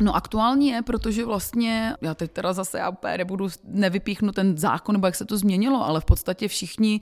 No 0.00 0.16
aktuální 0.16 0.68
je, 0.68 0.82
protože 0.82 1.24
vlastně, 1.24 1.94
já 2.00 2.14
teď 2.14 2.30
teda 2.30 2.52
zase 2.52 2.78
já 2.78 2.90
úplně 2.90 3.18
nebudu, 3.18 3.48
nevypíchnu 3.64 4.32
ten 4.32 4.58
zákon, 4.58 4.92
nebo 4.92 5.06
jak 5.06 5.14
se 5.14 5.24
to 5.24 5.38
změnilo, 5.38 5.86
ale 5.86 6.00
v 6.00 6.04
podstatě 6.04 6.48
všichni 6.48 7.00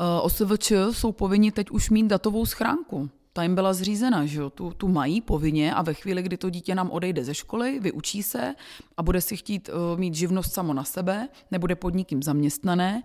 uh, 0.00 0.26
OSVČ 0.26 0.72
jsou 0.90 1.12
povinni 1.12 1.52
teď 1.52 1.70
už 1.70 1.90
mít 1.90 2.06
datovou 2.06 2.46
schránku 2.46 3.10
ta 3.32 3.42
jim 3.42 3.54
byla 3.54 3.72
zřízena, 3.72 4.26
že 4.26 4.40
jo? 4.40 4.50
Tu, 4.50 4.70
tu 4.70 4.88
mají 4.88 5.20
povinně 5.20 5.74
a 5.74 5.82
ve 5.82 5.94
chvíli, 5.94 6.22
kdy 6.22 6.36
to 6.36 6.50
dítě 6.50 6.74
nám 6.74 6.90
odejde 6.90 7.24
ze 7.24 7.34
školy, 7.34 7.80
vyučí 7.80 8.22
se 8.22 8.54
a 8.96 9.02
bude 9.02 9.20
si 9.20 9.36
chtít 9.36 9.68
uh, 9.68 9.98
mít 9.98 10.14
živnost 10.14 10.52
samo 10.52 10.74
na 10.74 10.84
sebe, 10.84 11.28
nebude 11.50 11.76
pod 11.76 11.94
nikým 11.94 12.22
zaměstnané, 12.22 13.02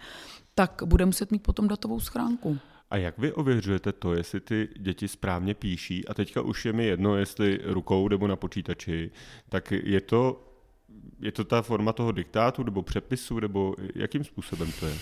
tak 0.56 0.82
bude 0.86 1.06
muset 1.06 1.32
mít 1.32 1.44
potom 1.44 1.68
datovou 1.68 2.00
schránku. 2.00 2.58
A 2.90 2.98
jak 2.98 3.18
vy 3.18 3.34
ověřujete 3.34 3.92
to, 3.92 4.14
jestli 4.14 4.40
ty 4.40 4.70
děti 4.80 5.08
správně 5.08 5.54
píší, 5.54 6.08
a 6.08 6.14
teďka 6.14 6.42
už 6.42 6.66
je 6.66 6.74
mi 6.74 6.86
jedno, 6.86 7.16
jestli 7.16 7.60
rukou 7.64 8.08
nebo 8.08 8.28
na 8.28 8.36
počítači, 8.36 9.12
tak 9.50 9.72
je 9.72 10.02
to 10.02 10.42
je 11.20 11.32
to 11.32 11.44
ta 11.44 11.62
forma 11.62 11.94
toho 11.94 12.12
diktátu 12.12 12.64
nebo 12.64 12.82
přepisu, 12.82 13.40
nebo 13.40 13.76
jakým 13.96 14.24
způsobem 14.24 14.72
to 14.80 14.86
je? 14.86 14.96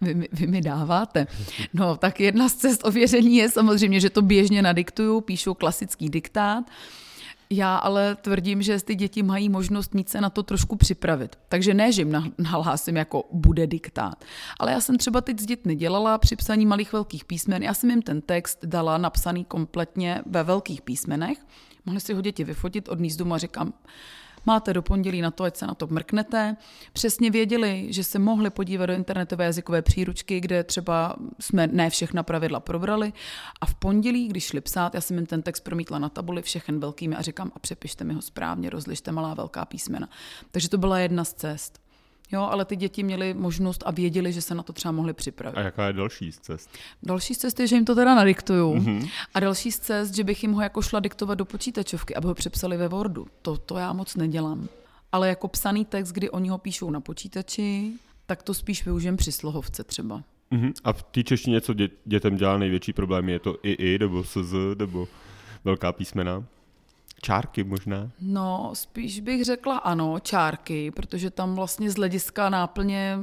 vy, 0.14 0.28
vy 0.32 0.46
mi 0.46 0.60
dáváte. 0.60 1.26
No, 1.74 1.96
tak 1.96 2.20
jedna 2.20 2.48
z 2.48 2.54
cest 2.54 2.84
ověření 2.84 3.36
je 3.36 3.50
samozřejmě, 3.50 4.00
že 4.00 4.10
to 4.10 4.22
běžně 4.22 4.62
nadiktuju, 4.62 5.20
píšu 5.20 5.54
klasický 5.54 6.08
diktát. 6.08 6.64
Já 7.52 7.76
ale 7.76 8.16
tvrdím, 8.16 8.62
že 8.62 8.82
ty 8.82 8.94
děti 8.94 9.22
mají 9.22 9.48
možnost 9.48 9.94
mít 9.94 10.08
se 10.08 10.20
na 10.20 10.30
to 10.30 10.42
trošku 10.42 10.76
připravit. 10.76 11.38
Takže 11.48 11.74
ne, 11.74 11.92
že 11.92 12.00
jim 12.02 12.32
nahlásím 12.38 12.96
jako 12.96 13.24
bude 13.32 13.66
diktát. 13.66 14.24
Ale 14.60 14.72
já 14.72 14.80
jsem 14.80 14.98
třeba 14.98 15.20
teď 15.20 15.40
s 15.40 15.46
dětmi 15.46 15.74
dělala 15.74 16.18
při 16.18 16.36
psaní 16.36 16.66
malých 16.66 16.92
velkých 16.92 17.24
písmen. 17.24 17.62
Já 17.62 17.74
jsem 17.74 17.90
jim 17.90 18.02
ten 18.02 18.20
text 18.20 18.58
dala 18.64 18.98
napsaný 18.98 19.44
kompletně 19.44 20.22
ve 20.26 20.42
velkých 20.42 20.82
písmenech. 20.82 21.38
Mohli 21.86 22.00
si 22.00 22.14
ho 22.14 22.20
děti 22.20 22.44
vyfotit, 22.44 22.88
odníst 22.88 23.18
domů 23.18 23.34
a 23.34 23.38
říkám, 23.38 23.72
Máte 24.46 24.72
do 24.72 24.82
pondělí 24.82 25.20
na 25.20 25.30
to, 25.30 25.44
ať 25.44 25.56
se 25.56 25.66
na 25.66 25.74
to 25.74 25.86
mrknete. 25.86 26.56
Přesně 26.92 27.30
věděli, 27.30 27.86
že 27.90 28.04
se 28.04 28.18
mohli 28.18 28.50
podívat 28.50 28.86
do 28.86 28.92
internetové 28.92 29.44
jazykové 29.44 29.82
příručky, 29.82 30.40
kde 30.40 30.64
třeba 30.64 31.16
jsme 31.40 31.66
ne 31.66 31.90
všechna 31.90 32.22
pravidla 32.22 32.60
probrali. 32.60 33.12
A 33.60 33.66
v 33.66 33.74
pondělí, 33.74 34.28
když 34.28 34.44
šli 34.44 34.60
psát, 34.60 34.94
já 34.94 35.00
jsem 35.00 35.16
jim 35.16 35.26
ten 35.26 35.42
text 35.42 35.60
promítla 35.60 35.98
na 35.98 36.08
tabuli 36.08 36.42
všechen 36.42 36.80
velkými 36.80 37.16
a 37.16 37.22
říkám, 37.22 37.52
a 37.54 37.58
přepište 37.58 38.04
mi 38.04 38.14
ho 38.14 38.22
správně, 38.22 38.70
rozlište 38.70 39.12
malá 39.12 39.34
velká 39.34 39.64
písmena. 39.64 40.08
Takže 40.50 40.68
to 40.68 40.78
byla 40.78 40.98
jedna 40.98 41.24
z 41.24 41.34
cest. 41.34 41.89
Jo, 42.32 42.42
ale 42.42 42.64
ty 42.64 42.76
děti 42.76 43.02
měly 43.02 43.34
možnost 43.34 43.82
a 43.86 43.90
věděli, 43.90 44.32
že 44.32 44.42
se 44.42 44.54
na 44.54 44.62
to 44.62 44.72
třeba 44.72 44.92
mohli 44.92 45.12
připravit. 45.12 45.56
A 45.56 45.60
jaká 45.60 45.86
je 45.86 45.92
další 45.92 46.32
z 46.32 46.38
cest? 46.38 46.70
Další 47.02 47.34
z 47.34 47.38
cest 47.38 47.60
je, 47.60 47.66
že 47.66 47.76
jim 47.76 47.84
to 47.84 47.94
teda 47.94 48.14
nadiktuju. 48.14 48.74
Mm-hmm. 48.74 49.10
A 49.34 49.40
další 49.40 49.72
z 49.72 49.78
cest, 49.78 50.14
že 50.14 50.24
bych 50.24 50.42
jim 50.42 50.52
ho 50.52 50.62
jako 50.62 50.82
šla 50.82 51.00
diktovat 51.00 51.38
do 51.38 51.44
počítačovky, 51.44 52.14
aby 52.14 52.26
ho 52.26 52.34
přepsali 52.34 52.76
ve 52.76 52.88
Wordu. 52.88 53.26
To, 53.42 53.56
to 53.56 53.76
já 53.76 53.92
moc 53.92 54.16
nedělám. 54.16 54.68
Ale 55.12 55.28
jako 55.28 55.48
psaný 55.48 55.84
text, 55.84 56.12
kdy 56.12 56.30
oni 56.30 56.48
ho 56.48 56.58
píšou 56.58 56.90
na 56.90 57.00
počítači, 57.00 57.92
tak 58.26 58.42
to 58.42 58.54
spíš 58.54 58.84
využijem 58.84 59.16
při 59.16 59.32
slohovce 59.32 59.84
třeba. 59.84 60.22
Mm-hmm. 60.52 60.72
A 60.84 60.92
v 60.92 61.02
té 61.02 61.22
češtině, 61.22 61.60
co 61.60 61.74
dě, 61.74 61.88
dětem 62.04 62.36
dělá 62.36 62.58
největší 62.58 62.92
problém, 62.92 63.28
je 63.28 63.38
to 63.38 63.56
i, 63.62 63.72
i, 63.72 63.98
nebo 63.98 64.24
sz, 64.24 64.54
nebo 64.78 65.08
velká 65.64 65.92
písmena? 65.92 66.44
Čárky 67.22 67.64
možná? 67.64 68.10
No, 68.20 68.70
spíš 68.74 69.20
bych 69.20 69.44
řekla 69.44 69.76
ano, 69.76 70.18
čárky, 70.20 70.90
protože 70.90 71.30
tam 71.30 71.54
vlastně 71.54 71.90
z 71.90 71.94
hlediska 71.94 72.50
náplně 72.50 73.18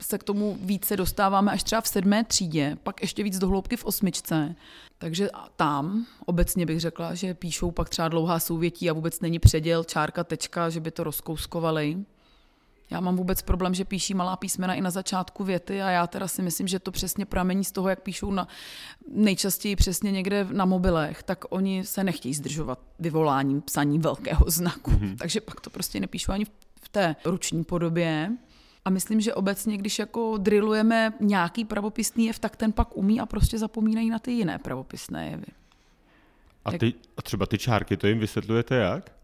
se 0.00 0.18
k 0.18 0.24
tomu 0.24 0.58
více 0.60 0.96
dostáváme 0.96 1.52
až 1.52 1.62
třeba 1.62 1.80
v 1.80 1.88
sedmé 1.88 2.24
třídě, 2.24 2.76
pak 2.82 3.00
ještě 3.00 3.22
víc 3.22 3.38
do 3.38 3.48
hloubky 3.48 3.76
v 3.76 3.84
osmičce. 3.84 4.54
Takže 4.98 5.28
tam 5.56 6.06
obecně 6.26 6.66
bych 6.66 6.80
řekla, 6.80 7.14
že 7.14 7.34
píšou 7.34 7.70
pak 7.70 7.88
třeba 7.88 8.08
dlouhá 8.08 8.38
souvětí 8.38 8.90
a 8.90 8.92
vůbec 8.92 9.20
není 9.20 9.38
předěl, 9.38 9.84
čárka, 9.84 10.24
tečka, 10.24 10.70
že 10.70 10.80
by 10.80 10.90
to 10.90 11.04
rozkouskovali. 11.04 11.96
Já 12.90 13.00
mám 13.00 13.16
vůbec 13.16 13.42
problém, 13.42 13.74
že 13.74 13.84
píší 13.84 14.14
malá 14.14 14.36
písmena 14.36 14.74
i 14.74 14.80
na 14.80 14.90
začátku 14.90 15.44
věty 15.44 15.82
a 15.82 15.90
já 15.90 16.06
teda 16.06 16.28
si 16.28 16.42
myslím, 16.42 16.68
že 16.68 16.78
to 16.78 16.90
přesně 16.90 17.26
pramení 17.26 17.64
z 17.64 17.72
toho, 17.72 17.88
jak 17.88 18.02
píšou 18.02 18.30
na, 18.30 18.48
nejčastěji 19.14 19.76
přesně 19.76 20.12
někde 20.12 20.46
na 20.52 20.64
mobilech, 20.64 21.22
tak 21.22 21.44
oni 21.48 21.84
se 21.84 22.04
nechtějí 22.04 22.34
zdržovat 22.34 22.78
vyvoláním 22.98 23.62
psaní 23.62 23.98
velkého 23.98 24.44
znaku. 24.48 24.90
Mm-hmm. 24.90 25.16
Takže 25.16 25.40
pak 25.40 25.60
to 25.60 25.70
prostě 25.70 26.00
nepíšou 26.00 26.32
ani 26.32 26.44
v 26.82 26.88
té 26.88 27.16
ruční 27.24 27.64
podobě. 27.64 28.30
A 28.84 28.90
myslím, 28.90 29.20
že 29.20 29.34
obecně, 29.34 29.76
když 29.76 29.98
jako 29.98 30.36
drillujeme 30.38 31.12
nějaký 31.20 31.64
pravopisný 31.64 32.26
jev, 32.26 32.38
tak 32.38 32.56
ten 32.56 32.72
pak 32.72 32.96
umí 32.96 33.20
a 33.20 33.26
prostě 33.26 33.58
zapomínají 33.58 34.10
na 34.10 34.18
ty 34.18 34.32
jiné 34.32 34.58
pravopisné 34.58 35.30
jevy. 35.30 35.46
A, 36.64 36.72
ty, 36.78 36.94
a 37.16 37.22
třeba 37.22 37.46
ty 37.46 37.58
čárky, 37.58 37.96
to 37.96 38.06
jim 38.06 38.18
vysvětlujete 38.18 38.76
jak? 38.76 39.19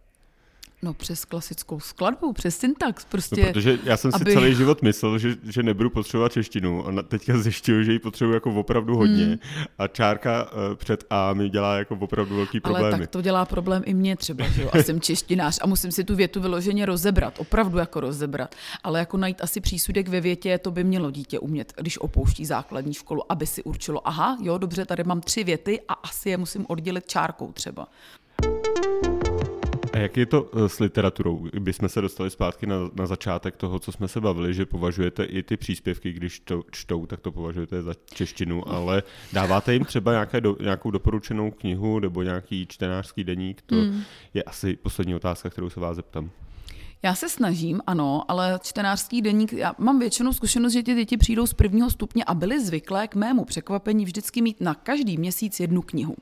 No 0.83 0.95
přes 0.95 1.25
klasickou 1.25 1.81
skladbu, 1.81 2.33
přes 2.33 2.59
syntax 2.59 3.05
prostě. 3.05 3.41
No, 3.41 3.53
protože 3.53 3.79
já 3.85 3.97
jsem 3.97 4.13
si 4.13 4.21
aby... 4.21 4.33
celý 4.33 4.55
život 4.55 4.83
myslel, 4.83 5.19
že, 5.19 5.37
že 5.43 5.63
nebudu 5.63 5.91
potřebovat 5.91 6.33
češtinu 6.33 6.89
a 6.89 7.03
teďka 7.03 7.39
zjišťuju, 7.39 7.83
že 7.83 7.93
ji 7.93 7.99
potřebuji 7.99 8.35
jako 8.35 8.51
opravdu 8.51 8.97
hodně 8.97 9.25
hmm. 9.25 9.39
a 9.79 9.89
čárka 9.89 10.45
uh, 10.45 10.75
před 10.75 11.05
A 11.11 11.33
mi 11.33 11.49
dělá 11.49 11.77
jako 11.77 11.99
opravdu 12.01 12.37
velký 12.37 12.61
problém. 12.61 12.85
Ale 12.85 12.99
tak 12.99 13.11
to 13.11 13.23
dělá 13.23 13.45
problém 13.45 13.83
i 13.87 13.95
mě 13.95 14.17
třeba, 14.17 14.49
že 14.49 14.63
jo? 14.63 14.71
a 14.73 14.79
jsem 14.79 15.01
češtinář 15.01 15.59
a 15.63 15.67
musím 15.67 15.93
si 15.93 16.05
tu 16.05 16.17
větu 16.17 16.41
vyloženě 16.41 16.87
rozebrat, 16.87 17.35
opravdu 17.39 17.79
jako 17.79 18.01
rozebrat. 18.01 18.55
Ale 18.85 18.99
jako 18.99 19.17
najít 19.17 19.43
asi 19.43 19.61
přísudek 19.61 20.09
ve 20.09 20.21
větě, 20.21 20.59
to 20.59 20.71
by 20.71 20.85
mělo 20.85 21.11
dítě 21.11 21.39
umět, 21.39 21.73
když 21.77 21.99
opouští 21.99 22.47
základní 22.47 22.95
školu, 22.95 23.33
aby 23.33 23.47
si 23.47 23.63
určilo, 23.63 24.09
aha, 24.09 24.39
jo, 24.43 24.59
dobře, 24.59 24.85
tady 24.85 25.05
mám 25.05 25.21
tři 25.21 25.45
věty 25.45 25.81
a 25.89 25.93
asi 25.93 26.31
je 26.31 26.37
musím 26.37 26.67
oddělit 26.69 27.07
čárkou 27.07 27.53
třeba. 27.53 27.87
A 29.97 29.99
jak 29.99 30.17
je 30.17 30.27
to 30.27 30.51
eh, 30.57 30.69
s 30.69 30.79
literaturou? 30.79 31.37
Kdybychom 31.37 31.89
se 31.89 32.01
dostali 32.01 32.31
zpátky 32.31 32.67
na, 32.67 32.77
na 32.95 33.07
začátek 33.07 33.57
toho, 33.57 33.79
co 33.79 33.93
jsme 33.93 34.09
se 34.09 34.21
bavili, 34.21 34.55
že 34.55 34.67
považujete 34.67 35.25
i 35.25 35.43
ty 35.43 35.57
příspěvky, 35.57 36.13
když 36.13 36.41
to 36.41 36.63
čtou, 36.71 37.07
tak 37.07 37.21
to 37.21 37.33
považujete 37.33 37.83
za 37.83 37.95
češtinu, 38.15 38.69
ale 38.69 39.03
dáváte 39.33 39.73
jim 39.73 39.85
třeba 39.85 40.13
nějaké 40.13 40.41
do, 40.41 40.57
nějakou 40.61 40.91
doporučenou 40.91 41.51
knihu 41.51 41.99
nebo 41.99 42.23
nějaký 42.23 42.67
čtenářský 42.67 43.25
deník? 43.25 43.63
To 43.63 43.75
hmm. 43.75 44.03
je 44.35 44.43
asi 44.43 44.77
poslední 44.77 45.15
otázka, 45.15 45.51
kterou 45.51 45.71
se 45.71 45.81
vás 45.81 45.97
zeptám. 45.97 46.31
Já 47.03 47.15
se 47.15 47.29
snažím, 47.29 47.81
ano, 47.87 48.25
ale 48.29 48.59
čtenářský 48.63 49.23
deník, 49.23 49.53
já 49.53 49.75
mám 49.79 49.99
většinou 49.99 50.33
zkušenost, 50.33 50.73
že 50.73 50.83
ty 50.83 50.95
děti 50.95 51.17
přijdou 51.17 51.47
z 51.47 51.53
prvního 51.53 51.91
stupně 51.91 52.25
a 52.25 52.35
byly 52.35 52.65
zvyklé 52.65 53.09
k 53.09 53.15
mému 53.15 53.45
překvapení 53.45 54.05
vždycky 54.05 54.43
mít 54.43 54.61
na 54.61 54.75
každý 54.75 55.19
měsíc 55.19 55.61
jednu 55.61 55.83
knihu. 55.83 56.17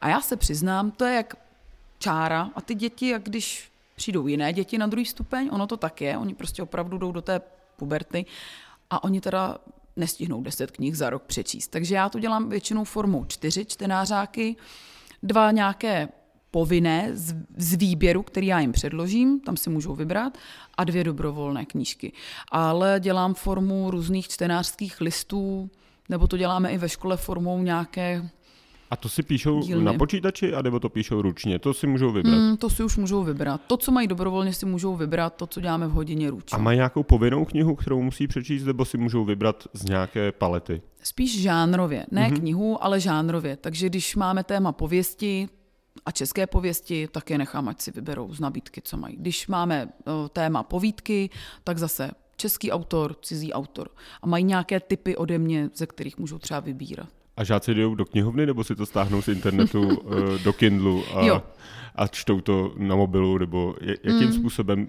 A 0.00 0.08
já 0.08 0.20
se 0.20 0.36
přiznám, 0.36 0.90
to 0.90 1.04
je 1.04 1.14
jak 1.14 1.49
čára 2.00 2.50
a 2.54 2.60
ty 2.60 2.74
děti, 2.74 3.08
jak 3.08 3.22
když 3.22 3.70
přijdou 3.96 4.26
jiné 4.26 4.52
děti 4.52 4.78
na 4.78 4.86
druhý 4.86 5.06
stupeň, 5.06 5.48
ono 5.52 5.66
to 5.66 5.76
tak 5.76 6.00
je, 6.00 6.18
oni 6.18 6.34
prostě 6.34 6.62
opravdu 6.62 6.98
jdou 6.98 7.12
do 7.12 7.22
té 7.22 7.40
puberty 7.76 8.26
a 8.90 9.04
oni 9.04 9.20
teda 9.20 9.58
nestihnou 9.96 10.42
deset 10.42 10.70
knih 10.70 10.96
za 10.96 11.10
rok 11.10 11.22
přečíst. 11.22 11.68
Takže 11.68 11.94
já 11.94 12.08
to 12.08 12.18
dělám 12.18 12.48
většinou 12.48 12.84
formou 12.84 13.24
čtyři 13.24 13.64
čtenářáky, 13.64 14.56
dva 15.22 15.50
nějaké 15.50 16.08
povinné 16.50 17.10
z, 17.12 17.34
z 17.56 17.74
výběru, 17.74 18.22
který 18.22 18.46
já 18.46 18.60
jim 18.60 18.72
předložím, 18.72 19.40
tam 19.40 19.56
si 19.56 19.70
můžou 19.70 19.94
vybrat, 19.94 20.38
a 20.74 20.84
dvě 20.84 21.04
dobrovolné 21.04 21.66
knížky. 21.66 22.12
Ale 22.48 23.00
dělám 23.00 23.34
formu 23.34 23.90
různých 23.90 24.28
čtenářských 24.28 25.00
listů, 25.00 25.70
nebo 26.08 26.26
to 26.26 26.36
děláme 26.36 26.72
i 26.72 26.78
ve 26.78 26.88
škole 26.88 27.16
formou 27.16 27.62
nějaké 27.62 28.30
a 28.90 28.96
to 28.96 29.08
si 29.08 29.22
píšou 29.22 29.62
dílny. 29.62 29.84
na 29.84 29.94
počítači, 29.94 30.54
anebo 30.54 30.80
to 30.80 30.88
píšou 30.88 31.22
ručně? 31.22 31.58
To 31.58 31.74
si 31.74 31.86
můžou 31.86 32.12
vybrat? 32.12 32.38
Mm, 32.38 32.56
to 32.56 32.70
si 32.70 32.84
už 32.84 32.96
můžou 32.96 33.24
vybrat. 33.24 33.60
To, 33.66 33.76
co 33.76 33.92
mají 33.92 34.08
dobrovolně, 34.08 34.52
si 34.52 34.66
můžou 34.66 34.96
vybrat, 34.96 35.36
to, 35.36 35.46
co 35.46 35.60
děláme 35.60 35.88
v 35.88 35.90
hodině 35.90 36.30
ručně. 36.30 36.56
A 36.56 36.58
mají 36.58 36.76
nějakou 36.76 37.02
povinnou 37.02 37.44
knihu, 37.44 37.74
kterou 37.74 38.02
musí 38.02 38.26
přečíst, 38.26 38.64
nebo 38.64 38.84
si 38.84 38.98
můžou 38.98 39.24
vybrat 39.24 39.64
z 39.72 39.84
nějaké 39.84 40.32
palety? 40.32 40.82
Spíš 41.02 41.40
žánrově. 41.40 42.06
Ne 42.10 42.28
mm-hmm. 42.28 42.38
knihu, 42.38 42.84
ale 42.84 43.00
žánrově. 43.00 43.56
Takže 43.56 43.86
když 43.86 44.16
máme 44.16 44.44
téma 44.44 44.72
pověsti, 44.72 45.48
a 46.06 46.10
české 46.10 46.46
pověsti, 46.46 47.08
tak 47.12 47.30
je 47.30 47.38
nechám, 47.38 47.68
ať 47.68 47.80
si 47.80 47.90
vyberou 47.90 48.34
z 48.34 48.40
nabídky, 48.40 48.82
co 48.84 48.96
mají. 48.96 49.16
Když 49.16 49.46
máme 49.46 49.88
o, 50.06 50.28
téma 50.28 50.62
povídky, 50.62 51.30
tak 51.64 51.78
zase 51.78 52.10
český 52.36 52.72
autor, 52.72 53.16
cizí 53.22 53.52
autor. 53.52 53.88
A 54.22 54.26
mají 54.26 54.44
nějaké 54.44 54.80
typy 54.80 55.16
ode 55.16 55.38
mě, 55.38 55.70
ze 55.74 55.86
kterých 55.86 56.18
můžou 56.18 56.38
třeba 56.38 56.60
vybírat. 56.60 57.08
A 57.40 57.44
žáci 57.44 57.74
jdou 57.74 57.94
do 57.94 58.04
knihovny, 58.04 58.46
nebo 58.46 58.64
si 58.64 58.76
to 58.76 58.86
stáhnou 58.86 59.22
z 59.22 59.28
internetu 59.28 59.88
eh, 60.36 60.38
do 60.44 60.52
Kindlu 60.52 61.04
a, 61.14 61.42
a 61.94 62.06
čtou 62.06 62.40
to 62.40 62.72
na 62.76 62.96
mobilu, 62.96 63.38
nebo 63.38 63.76
jakým 63.80 64.26
mm. 64.26 64.32
způsobem 64.32 64.88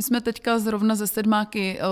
my 0.00 0.04
jsme 0.04 0.20
teďka 0.20 0.58
zrovna 0.58 0.94
ze 0.94 1.06
sedmáky, 1.06 1.78
eh, 1.78 1.82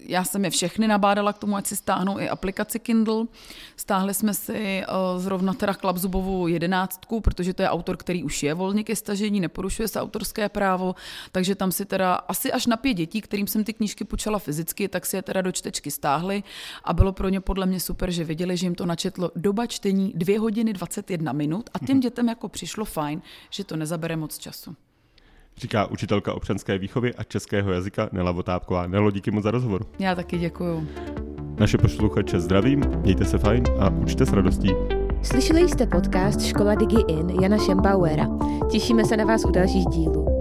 já 0.00 0.24
jsem 0.24 0.44
je 0.44 0.50
všechny 0.50 0.88
nabádala 0.88 1.32
k 1.32 1.38
tomu, 1.38 1.56
ať 1.56 1.66
si 1.66 1.76
stáhnou 1.76 2.18
i 2.18 2.28
aplikaci 2.28 2.78
Kindle. 2.78 3.26
Stáhli 3.76 4.14
jsme 4.14 4.34
si 4.34 4.54
eh, 4.54 4.86
zrovna 5.16 5.54
teda 5.54 5.74
Klapzubovu 5.74 6.48
jedenáctku, 6.48 7.20
protože 7.20 7.54
to 7.54 7.62
je 7.62 7.68
autor, 7.68 7.96
který 7.96 8.24
už 8.24 8.42
je 8.42 8.54
volně 8.54 8.84
ke 8.84 8.96
stažení, 8.96 9.40
neporušuje 9.40 9.88
se 9.88 10.00
autorské 10.00 10.48
právo, 10.48 10.94
takže 11.32 11.54
tam 11.54 11.72
si 11.72 11.84
teda 11.84 12.14
asi 12.14 12.52
až 12.52 12.66
na 12.66 12.76
pět 12.76 12.94
dětí, 12.94 13.20
kterým 13.20 13.46
jsem 13.46 13.64
ty 13.64 13.72
knížky 13.72 14.04
počala 14.04 14.38
fyzicky, 14.38 14.88
tak 14.88 15.06
si 15.06 15.16
je 15.16 15.22
teda 15.22 15.42
do 15.42 15.52
čtečky 15.52 15.90
stáhli 15.90 16.42
a 16.84 16.92
bylo 16.92 17.12
pro 17.12 17.28
ně 17.28 17.40
podle 17.40 17.66
mě 17.66 17.80
super, 17.80 18.10
že 18.10 18.24
viděli, 18.24 18.56
že 18.56 18.66
jim 18.66 18.74
to 18.74 18.86
načetlo 18.86 19.30
doba 19.36 19.66
čtení 19.66 20.12
2 20.14 20.40
hodiny 20.40 20.72
21 20.72 21.32
minut 21.32 21.70
a 21.74 21.78
těm 21.78 21.96
mhm. 21.96 22.00
dětem 22.00 22.28
jako 22.28 22.48
přišlo 22.48 22.84
fajn, 22.84 23.22
že 23.50 23.64
to 23.64 23.76
nezabere 23.76 24.16
moc 24.16 24.38
času 24.38 24.76
říká 25.58 25.86
učitelka 25.86 26.34
občanské 26.34 26.78
výchovy 26.78 27.14
a 27.14 27.24
českého 27.24 27.72
jazyka 27.72 28.08
Nela 28.12 28.32
Votápková. 28.32 28.86
Nelo, 28.86 29.10
díky 29.10 29.30
moc 29.30 29.44
za 29.44 29.50
rozhovor. 29.50 29.86
Já 29.98 30.14
taky 30.14 30.38
děkuju. 30.38 30.88
Naše 31.58 31.78
posluchače 31.78 32.40
zdravím, 32.40 32.82
mějte 33.02 33.24
se 33.24 33.38
fajn 33.38 33.64
a 33.80 33.90
učte 33.90 34.26
s 34.26 34.32
radostí. 34.32 34.68
Slyšeli 35.22 35.68
jste 35.68 35.86
podcast 35.86 36.42
Škola 36.42 36.74
Digi 36.74 37.02
In 37.08 37.30
Jana 37.42 37.58
Šembauera. 37.58 38.26
Těšíme 38.70 39.04
se 39.04 39.16
na 39.16 39.24
vás 39.24 39.44
u 39.44 39.50
dalších 39.50 39.86
dílů. 39.86 40.37